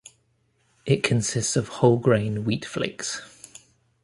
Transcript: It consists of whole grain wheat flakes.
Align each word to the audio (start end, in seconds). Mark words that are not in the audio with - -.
It 0.83 1.03
consists 1.03 1.55
of 1.55 1.67
whole 1.67 1.99
grain 1.99 2.43
wheat 2.43 2.65
flakes. 2.65 3.21